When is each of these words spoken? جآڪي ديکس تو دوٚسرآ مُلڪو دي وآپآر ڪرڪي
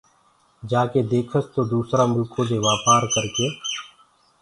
جآڪي 0.69 1.01
ديکس 1.11 1.45
تو 1.53 1.61
دوٚسرآ 1.71 2.05
مُلڪو 2.13 2.41
دي 2.49 2.57
وآپآر 2.65 3.01
ڪرڪي 3.13 3.47